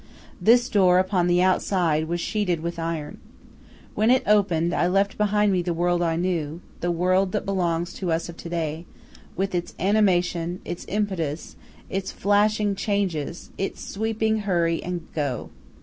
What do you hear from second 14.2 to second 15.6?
hurry and "go."